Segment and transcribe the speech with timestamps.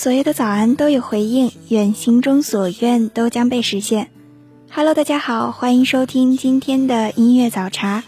[0.00, 4.10] 所有的早安都有回应，愿心中所愿都将被实现。
[4.70, 8.02] Hello，大家好，欢迎收听今天的音乐早茶，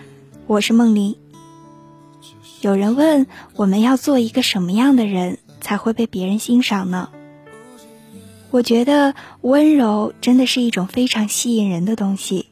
[0.47, 1.17] 我是梦玲。
[2.63, 3.27] 有人问：
[3.57, 7.11] 我们要做一个什么样的人才会被别人欣赏呢？
[8.51, 12.47] 我觉得温柔真的是一种非常吸引人的东西，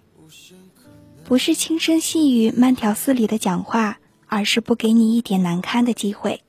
[1.25, 6.42] 不是轻声细语、慢条斯理的讲话，而是不给你一点难堪的机会，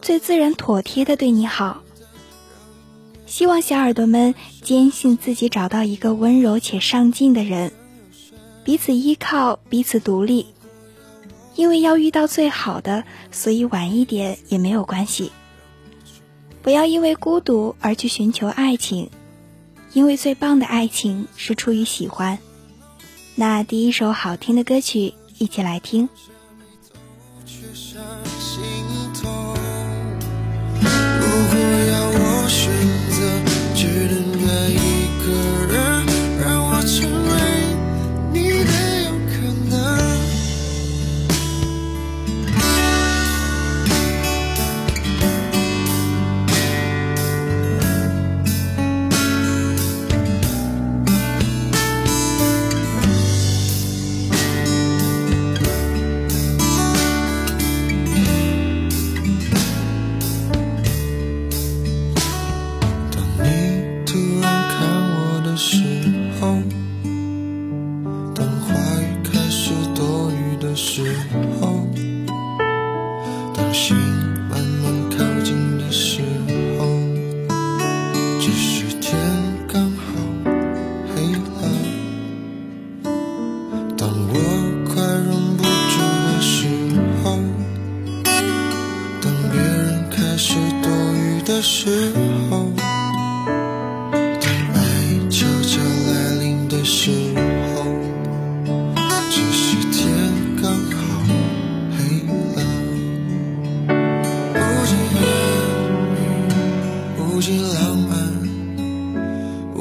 [0.00, 1.82] 最自然妥帖的对你好。
[3.26, 7.72] 希望小耳朵们坚信自己找到一个温柔且上进的人，
[8.64, 10.46] 彼此依靠，彼此独立。
[11.54, 15.32] 因为要遇到最好的，所以晚一点也没有关系。
[16.62, 19.10] 不要因为孤独而去寻求爱情，
[19.92, 22.38] 因为最棒的爱情是出于喜欢。
[23.34, 26.08] 那第一首好听的歌曲，一起来听。
[36.82, 37.11] watch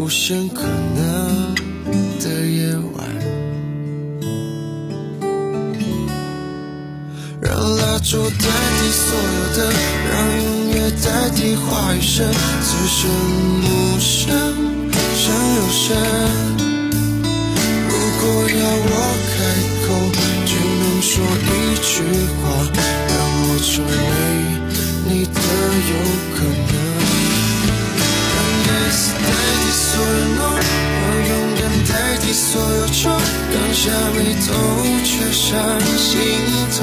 [0.01, 1.53] 无限可能
[2.19, 3.07] 的夜晚。
[7.39, 9.59] 让蜡烛代替所有灯
[10.09, 10.11] 让
[10.41, 12.27] 音乐代替话语声
[12.63, 14.33] 此时无声
[15.13, 15.23] 胜
[15.55, 15.85] 有声。
[17.87, 18.93] 如果要我
[19.29, 19.33] 开
[19.85, 19.87] 口
[20.47, 20.49] 只
[20.81, 21.13] 能说
[21.45, 21.93] 一句
[22.41, 22.43] 话
[23.07, 23.13] 让
[23.43, 23.89] 我成为
[25.13, 25.37] 你的
[25.89, 25.93] 有
[26.35, 26.71] 可能。
[29.71, 30.39] 所有梦
[30.97, 33.21] 要勇敢代替所有口
[33.53, 34.53] 当下眉头
[35.03, 35.49] 却上
[35.97, 36.19] 心
[36.77, 36.79] 头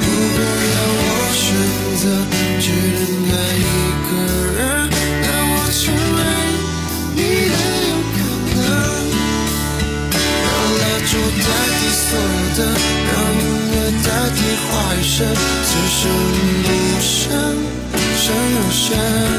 [0.00, 1.46] 如果要我选
[1.96, 2.04] 择
[2.60, 3.00] 只能
[3.30, 3.70] 爱一
[4.04, 4.10] 个
[4.58, 4.58] 人。
[5.22, 5.80] 让我成
[6.16, 6.18] 为
[7.14, 7.56] 你的
[7.88, 8.18] 有可
[8.54, 8.60] 能。
[10.42, 10.46] 让
[10.78, 11.46] 蜡烛代
[11.78, 12.58] 替所有灯
[13.06, 13.74] 让音乐
[14.04, 15.16] 代替话语声
[15.64, 15.98] 此时
[16.64, 16.70] 无
[17.00, 17.10] 声
[18.16, 19.37] 胜有声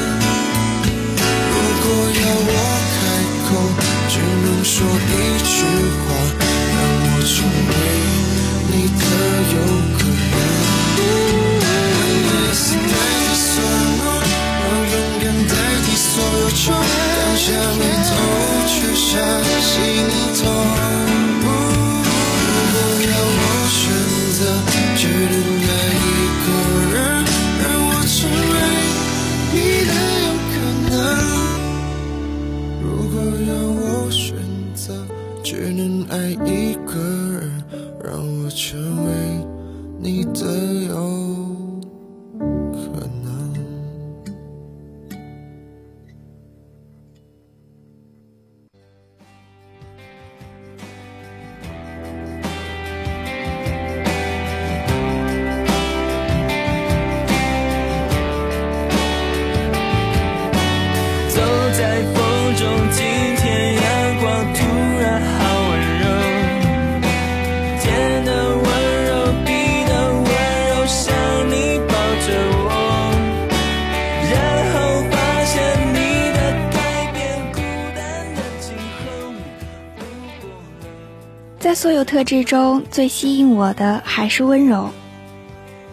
[81.80, 84.90] 所有特质中最吸引我的还是温柔，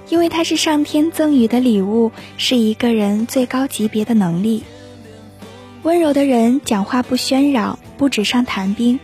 [0.09, 4.65] 因为它是上天赠予的礼物，是一个人最高级别的能力。
[5.83, 8.99] 温柔的人讲话不喧嚷，不纸上谈兵，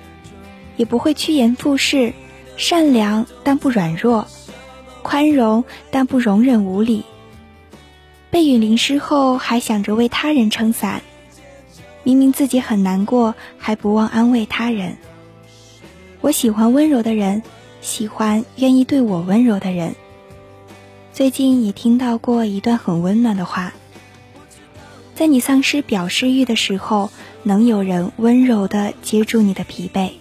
[0.75, 2.11] 也不会趋炎附势，
[2.57, 4.27] 善良但不软弱，
[5.03, 7.05] 宽容但不容忍无理。
[8.29, 11.01] 被雨淋湿后还想着为他人撑伞，
[12.03, 14.97] 明明自己很难过，还不忘安慰他人。
[16.23, 17.43] 我喜欢温柔的人，
[17.81, 19.93] 喜欢愿意对我温柔的人。
[21.11, 23.73] 最近也听到过一段很温暖的话：
[25.15, 27.09] 在你丧失表示欲的时候，
[27.43, 30.11] 能有人温柔的接住你的疲惫。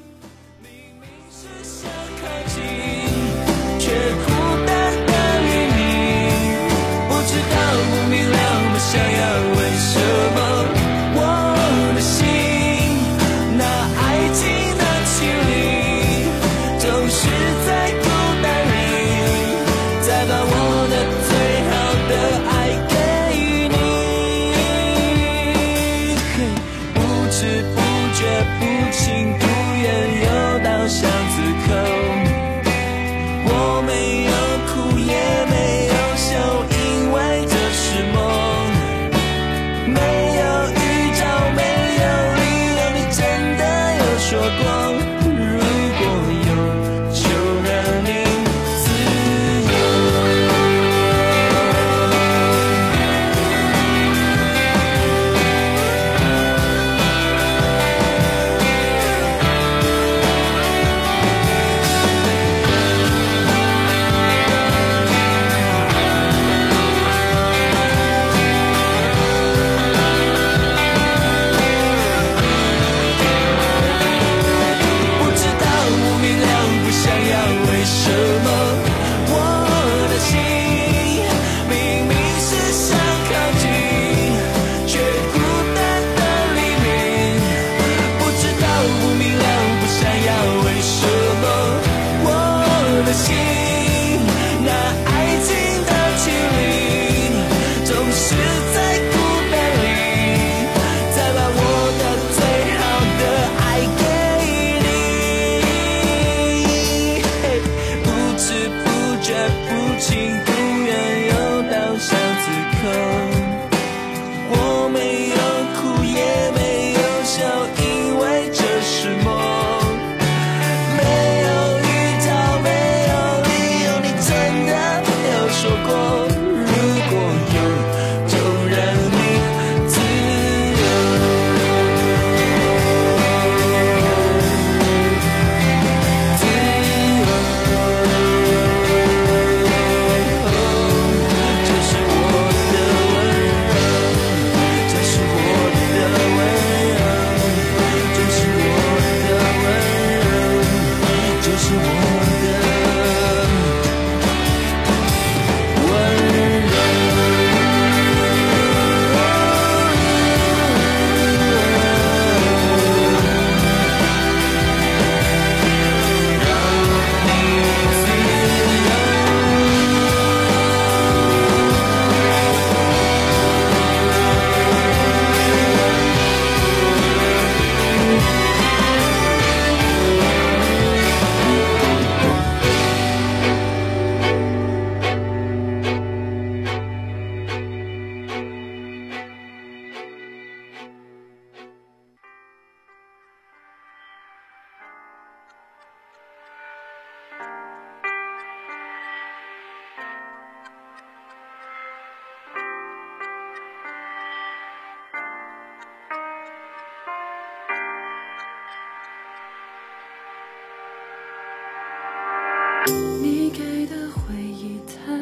[212.86, 215.12] 你给的回忆太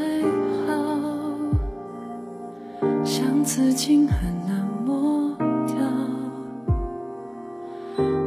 [0.66, 0.72] 好，
[3.04, 5.36] 相思情很难抹
[5.66, 5.76] 掉。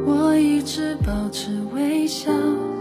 [0.06, 2.30] 我一直保持微笑，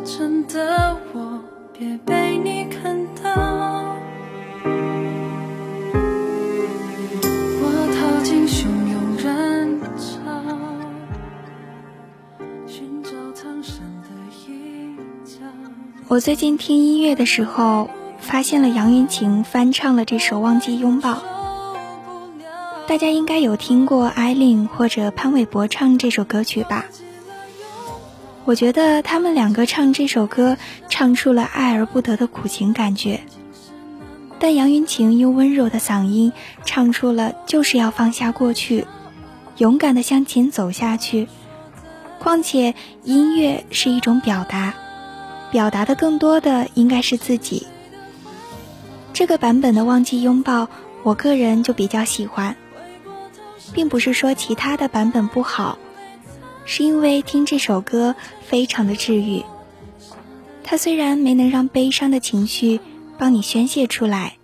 [0.06, 1.40] 真的我，
[1.72, 3.03] 别被你看。
[16.14, 17.90] 我最近听音乐的时候，
[18.20, 21.14] 发现了杨钰晴翻唱了这首《忘记拥抱》。
[22.88, 26.86] 大家应该有听过艾琳或者潘玮柏唱这首歌曲吧？
[28.46, 33.22] 我觉得他们两个唱这首歌，唱出了爱而不得的苦情感觉。
[34.38, 36.32] 但杨云晴用温柔的嗓音
[36.64, 38.86] 唱出了就是要放下过去，
[39.58, 41.28] 勇敢的向前走下去。
[42.20, 44.76] 况且音乐是一种表达，
[45.54, 47.68] 表达的更多的应该是自己。
[49.14, 50.64] 这个版本的《忘记拥抱》，
[51.04, 52.56] 我个人就比较喜欢，
[53.72, 55.78] 并不是说其他的版本不好。
[56.66, 59.44] 是因为听这首歌非常的治愈。
[60.64, 62.80] 它虽然没能让悲伤的情绪
[63.20, 64.38] 帮你宣泄出来，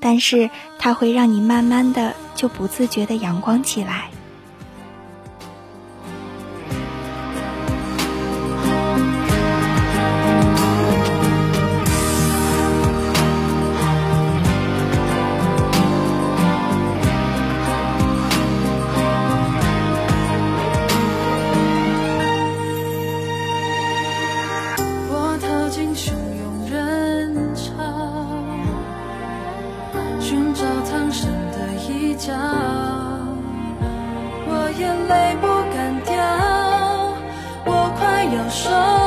[0.00, 4.10] 但是它会让你慢慢的就不自觉的阳光起来。
[32.20, 32.34] 叫，
[34.46, 36.14] 我眼泪不敢掉，
[37.64, 38.99] 我快要受。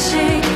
[0.00, 0.49] 心。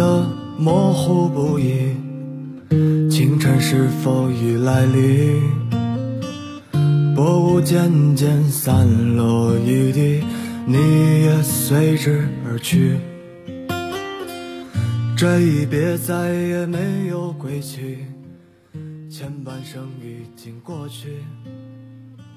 [0.00, 0.26] 的
[0.56, 1.94] 模糊不已，
[3.10, 5.42] 清晨是否已来临？
[7.14, 10.22] 薄雾渐渐散落一地，
[10.64, 10.78] 你
[11.24, 12.96] 也随之而去。
[15.18, 17.98] 这一别再也没有归期，
[19.10, 21.08] 前半生已经过去。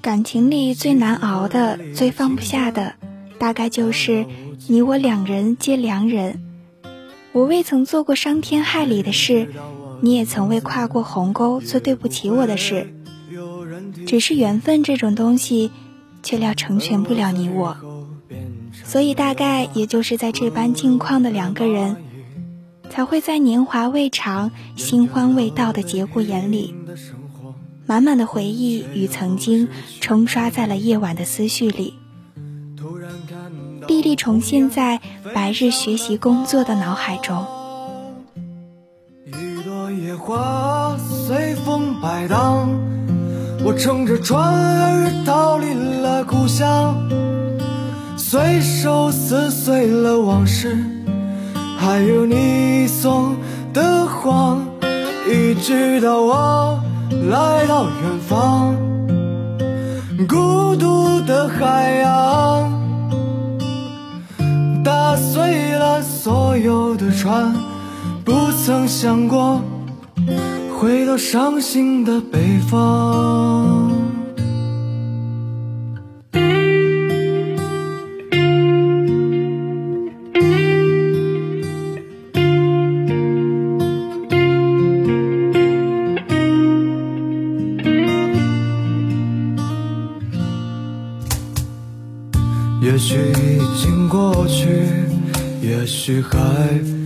[0.01, 2.95] 感情里最难熬的、最放不下的，
[3.39, 4.25] 大概就是
[4.67, 6.42] 你我两人皆良人。
[7.33, 9.49] 我未曾做过伤天害理的事，
[10.01, 12.93] 你也曾未跨过鸿沟做对不起我的事。
[14.05, 15.71] 只是缘分这种东西，
[16.21, 17.75] 却料成全不了你我。
[18.83, 21.95] 所以大概也就是在这般境况的两个人，
[22.89, 26.75] 才会在年华未长、新欢未到的节骨眼里，
[27.87, 29.67] 满满的回忆与曾经
[29.99, 31.95] 冲刷在了夜晚的思绪里，
[33.87, 34.99] 历历重现在
[35.33, 37.45] 白日学习工作的脑海中。
[39.25, 42.69] 一朵野花随风摆荡，
[43.63, 47.09] 我乘着船儿逃离了故乡。
[48.17, 50.77] 随手撕碎了往事，
[51.77, 53.35] 还有你送
[53.73, 54.67] 的谎，
[55.27, 56.79] 一直到我
[57.29, 58.75] 来到远方，
[60.27, 62.72] 孤独的海洋，
[66.01, 67.53] 所有的船，
[68.23, 69.61] 不曾想过
[70.79, 74.02] 回到伤心的北方。
[96.05, 96.37] 许还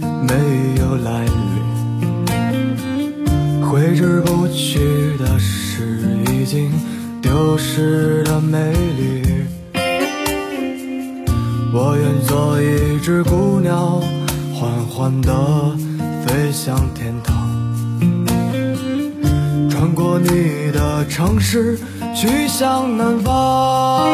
[0.02, 0.34] 没
[0.80, 2.26] 有来临。
[3.62, 6.02] 挥之不去的是
[6.34, 6.72] 已经
[7.22, 9.22] 丢失的美丽。
[11.72, 14.02] 我愿做一只孤鸟，
[14.52, 15.32] 缓缓地
[16.26, 17.38] 飞向天堂，
[19.70, 21.78] 穿过你的城市，
[22.16, 24.08] 去向南方。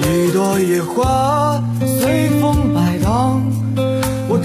[0.00, 1.62] 一朵野花，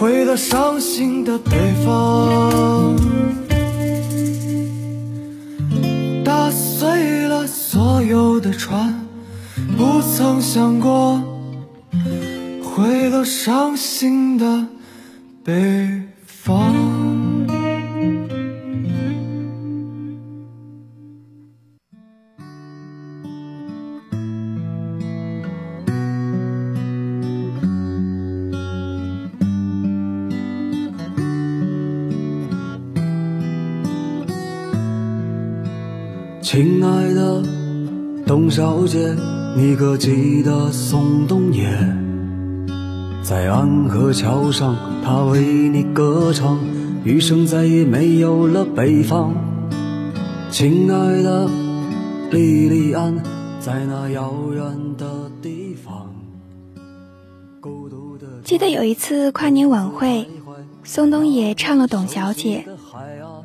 [0.00, 1.50] 回到伤心的北
[1.84, 2.96] 方，
[6.24, 9.06] 打碎了所有的船，
[9.76, 11.22] 不曾想过
[12.62, 14.66] 回到伤心的
[15.44, 16.99] 北方。
[36.52, 37.44] 亲爱的
[38.26, 39.14] 董小姐，
[39.56, 41.70] 你可记得宋冬野？
[43.22, 46.58] 在安河桥上，他为你歌唱，
[47.04, 49.32] 余生再也没有了北方。
[50.50, 51.48] 亲爱的
[52.32, 53.22] 莉莉安，
[53.60, 56.12] 在那遥远的地方。
[57.60, 60.26] 孤独的记得有一次跨年晚会，
[60.82, 62.66] 宋冬野唱了《董小姐》，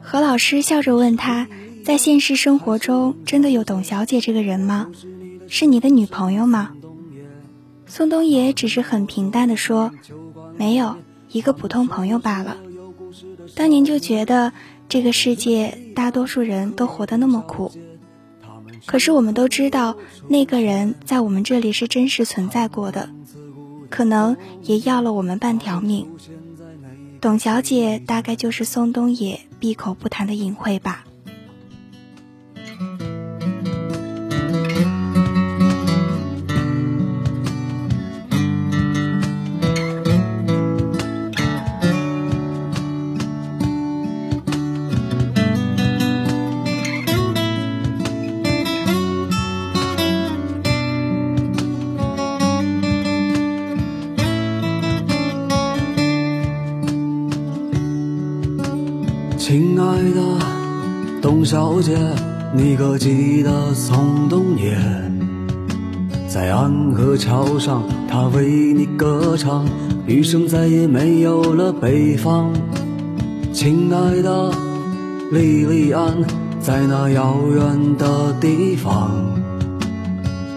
[0.02, 1.48] 何老师笑着问他。
[1.86, 4.90] 在现实生活中，真的有董小姐这个人吗？
[5.48, 6.72] 是你的女朋友吗？
[7.86, 9.92] 宋冬野只是很平淡的说
[10.58, 10.98] ：“没有，
[11.30, 12.58] 一个普通朋友罢了。”
[13.54, 14.52] 当年就觉得
[14.90, 17.72] 这个世界大多数人都活得那么苦，
[18.88, 19.96] 可是我们都知道
[20.28, 23.12] 那个人在我们这里是真实存在过的，
[23.92, 26.08] 可能也要了我们半条命。
[27.22, 31.06] 董小姐大概就是宋冬野闭口不谈的隐晦吧。
[61.46, 61.96] 小姐，
[62.56, 64.76] 你可记得宋冬野
[66.28, 69.64] 在安河桥上，他为你歌唱，
[70.08, 72.52] 余生再也没有了北方。
[73.54, 74.52] 亲爱的
[75.32, 76.18] 莉莉安，
[76.60, 79.12] 在那遥远的地方，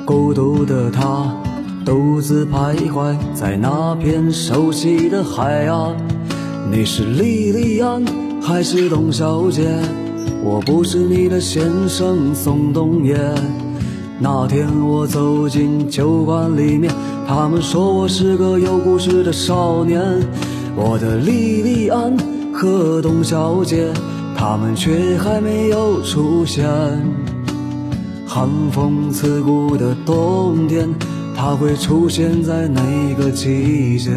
[0.07, 1.37] 孤独的她
[1.85, 5.95] 独自徘徊在那片熟悉的海岸。
[6.73, 8.03] 你是莉莉安
[8.41, 9.69] 还是董小姐？
[10.43, 13.19] 我不是你的先生宋冬野。
[14.21, 16.93] 那天我走进酒馆里面，
[17.27, 20.03] 他们说我是个有故事的少年。
[20.75, 22.17] 我的莉莉安
[22.53, 23.93] 和董小姐，
[24.37, 26.67] 他们却还没有出现。
[28.27, 30.89] 寒风刺骨的冬天，
[31.37, 32.81] 它会出现在哪
[33.17, 34.11] 个季节？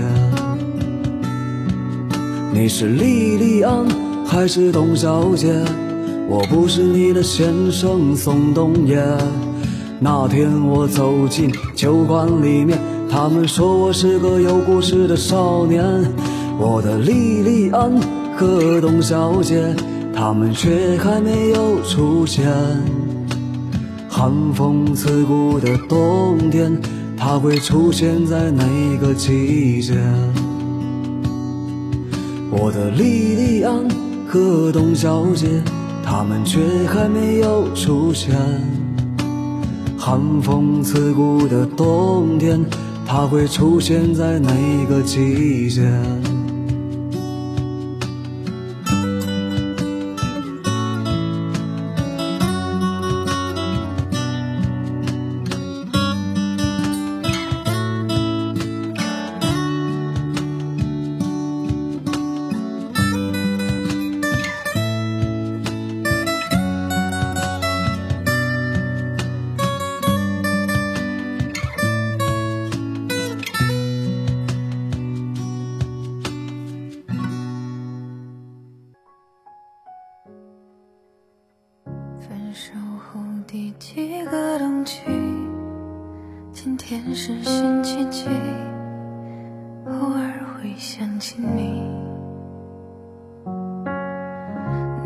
[2.53, 3.85] 你是莉莉安
[4.25, 5.53] 还是董小姐？
[6.27, 9.01] 我不是你的先生宋冬野。
[9.99, 12.79] 那天我走进酒馆里面，
[13.09, 15.83] 他们说我是个有故事的少年。
[16.57, 17.91] 我的莉莉安
[18.35, 19.75] 和董小姐，
[20.13, 22.47] 他们却还没有出现。
[24.09, 26.79] 寒风刺骨的冬天，
[27.17, 28.63] 它会出现在哪
[28.99, 29.93] 个季节？
[32.51, 33.87] 我的莉莉安
[34.27, 35.47] 和董小姐。
[36.03, 38.35] 他们却还没有出现。
[39.97, 42.63] 寒风刺骨的冬天，
[43.05, 44.51] 它会出现在哪
[44.89, 45.81] 个季节？
[86.91, 88.25] 天是星期几，
[89.85, 91.81] 偶尔会想起你。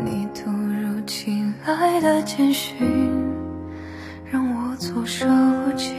[0.04, 1.30] 你突如其
[1.64, 2.76] 来的简讯，
[4.28, 5.94] 让我措手不及，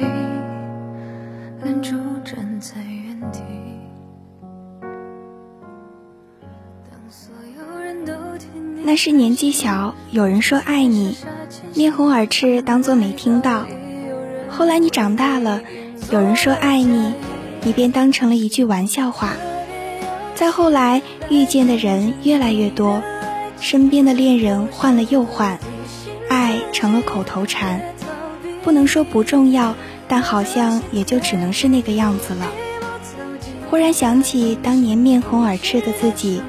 [1.63, 1.95] 愣住
[2.25, 3.39] 站在原地。
[8.83, 11.15] 那是年纪小，有人说爱你，
[11.73, 13.65] 面红耳赤，当作没听到。
[14.57, 15.61] 后来你长大了，
[16.09, 17.13] 有人说爱你，
[17.61, 19.35] 你便当成了一句玩笑话。
[20.33, 23.03] 再后来遇见的人越来越多，
[23.59, 25.59] 身边的恋人换了又换，
[26.27, 27.93] 爱成了口头禅。
[28.63, 29.75] 不能说不重要，
[30.07, 32.47] 但好像也就只能是那个样子了。
[33.69, 36.41] 忽然想起当年面红耳赤的自己，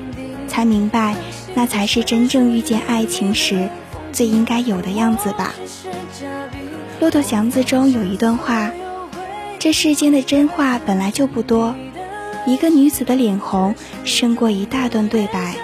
[0.49, 1.15] 才明白，
[1.55, 3.69] 那才是真正遇见爱情时
[4.13, 5.53] 最应该有的样子吧。
[7.01, 8.73] 《骆驼祥子》中有一段话
[9.61, 11.75] ：“这世间的真话本来就不多，
[12.45, 15.55] 一个女子的脸红胜过一大段对白。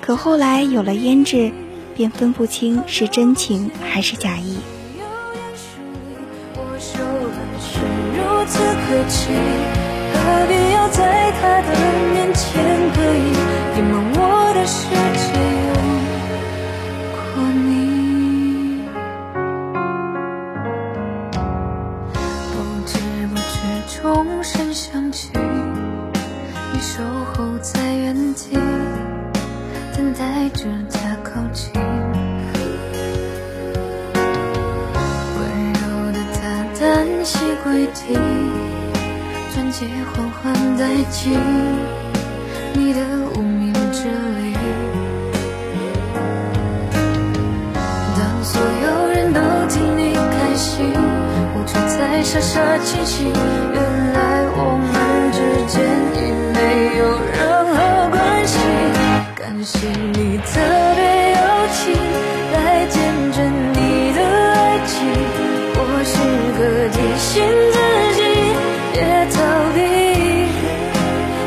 [0.00, 1.52] 可后来有了胭脂，
[1.94, 4.56] 便分不清是真情还是假意。”
[10.12, 11.68] 何必要在他的
[12.12, 15.49] 面前刻意隐瞒我的世界？
[25.12, 25.28] 去，
[26.72, 27.02] 你守
[27.34, 28.56] 候在原地，
[29.96, 31.72] 等待着他靠近。
[35.36, 35.40] 温
[35.74, 36.40] 柔的他
[36.78, 38.14] 单膝跪地，
[39.52, 41.38] 钻戒缓缓戴进
[42.74, 43.00] 你的
[43.34, 44.54] 无名指里。
[48.16, 50.92] 当所有人都替你开心，
[51.54, 53.32] 我却在傻傻清醒。
[55.70, 55.80] 间
[56.16, 56.18] 已
[56.52, 58.58] 没有任何关系
[59.36, 60.50] 感谢你特
[60.96, 61.38] 别邀
[61.70, 61.94] 请
[62.52, 62.98] 来见
[63.30, 63.38] 证
[63.72, 64.18] 你的
[64.50, 64.92] 爱情
[65.76, 65.78] 我
[66.10, 66.12] 时
[66.56, 66.58] 刻
[66.90, 67.30] 提醒
[67.70, 67.78] 自
[68.18, 68.20] 己
[68.92, 68.98] 别
[69.30, 69.38] 逃
[69.72, 69.78] 避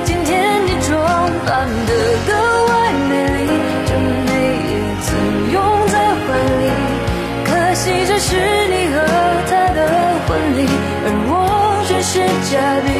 [0.06, 0.32] 今天
[0.68, 0.90] 你装
[1.46, 1.92] 扮得
[2.26, 2.32] 格
[2.70, 2.72] 外
[3.10, 3.52] 美丽
[3.86, 3.92] 这
[4.24, 4.32] 美
[4.72, 5.06] 也曾
[5.52, 5.56] 拥
[5.88, 6.26] 在怀
[6.62, 6.64] 里
[7.44, 8.32] 可惜这是
[8.72, 8.96] 你和
[9.50, 9.80] 他的
[10.26, 10.60] 婚礼
[11.04, 11.34] 而我
[11.90, 12.14] 只是
[12.50, 12.92] 嘉宾。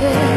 [0.00, 0.29] 深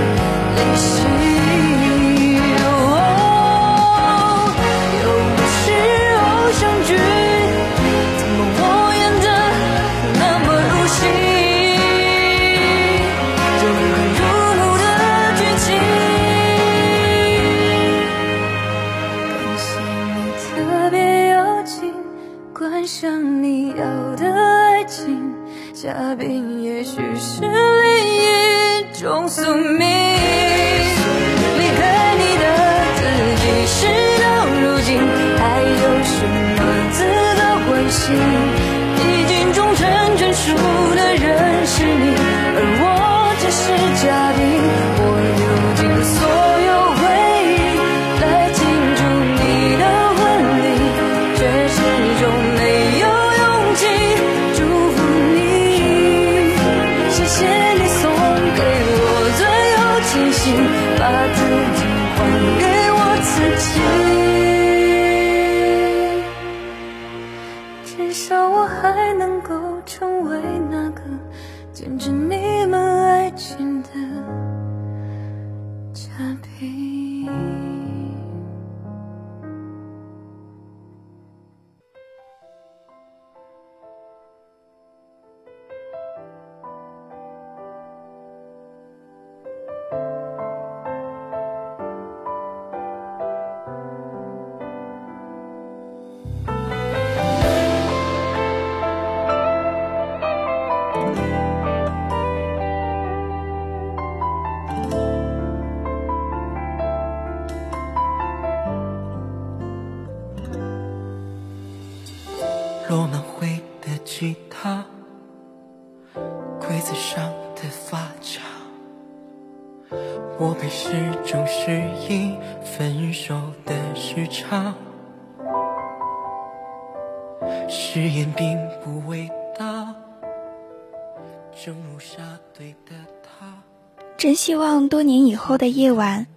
[134.23, 136.27] 真希望多年以后的夜晚，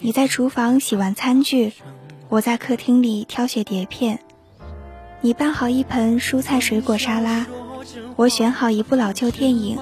[0.00, 1.74] 你在厨房洗完餐具，
[2.30, 4.20] 我在客厅里挑选碟片。
[5.20, 7.46] 你拌好一盆蔬菜水果沙拉，
[8.16, 9.76] 我选好一部老旧电影。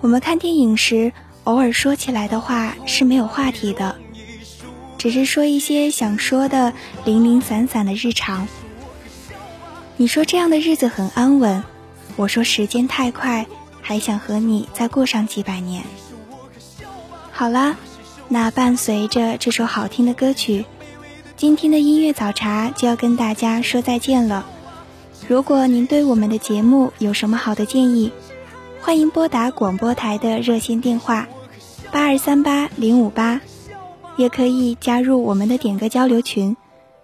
[0.00, 1.12] 我们看电影时，
[1.44, 3.94] 偶尔说起来的话是没有话题的，
[4.98, 6.72] 只是说一些想说的
[7.04, 8.48] 零零散散的日常。
[9.96, 11.62] 你说这样的日子很安稳，
[12.16, 13.46] 我说时间太快，
[13.90, 15.82] 还想和你再过上几百年。
[17.32, 17.74] 好啦，
[18.28, 20.64] 那伴随着这首好听的歌曲。
[21.36, 24.46] 今天的音乐早茶就要跟大家说再见了。
[25.26, 28.12] 如果您对我们的节目有什么好的建议，
[28.80, 31.26] 欢迎拨打广播台的热线电话
[31.90, 33.40] 八二三八零五八，
[34.16, 36.56] 也可以加入我们的点歌交流群，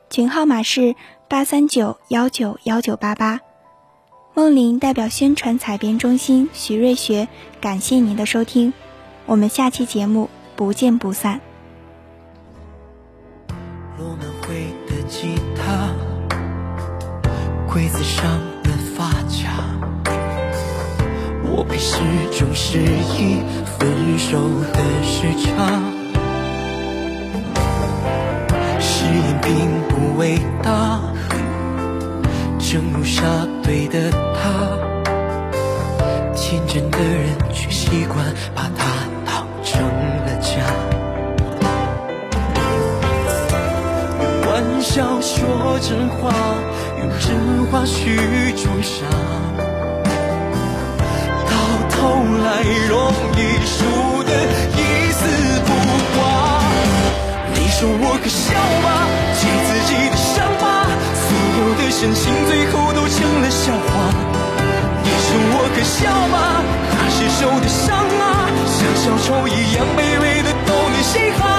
[0.08, 0.94] 群号码是
[1.26, 3.40] 八三九幺九幺九八八。
[4.36, 7.26] 梦玲代表宣传采编中心徐瑞学，
[7.58, 8.74] 感谢您的收听，
[9.24, 11.40] 我们下期节目不见不散。
[13.96, 15.88] 落满灰的吉他，
[17.66, 19.64] 柜子上的发卡，
[21.42, 21.96] 我被时
[22.38, 23.40] 钟示意
[23.78, 24.38] 分手
[24.74, 25.95] 的时差。
[33.16, 33.22] 沙
[33.62, 34.76] 堆的他，
[36.34, 38.22] 天真的人却习惯
[38.54, 39.82] 把它当成
[40.26, 40.60] 了家。
[44.46, 46.30] 玩笑说真话，
[46.98, 49.06] 用真话去装傻，
[51.48, 51.52] 到
[51.88, 51.96] 头
[52.44, 52.94] 来容
[53.32, 54.30] 易输得
[54.76, 55.24] 一丝
[55.64, 55.68] 不
[56.12, 56.20] 挂。
[57.54, 58.52] 你说我可笑
[58.84, 59.25] 吗？
[61.90, 64.10] 深情最后都成了笑话。
[65.02, 68.50] 你说我可笑吧那些受的伤啊？
[68.66, 71.55] 像小丑一样卑微的逗你嘻哈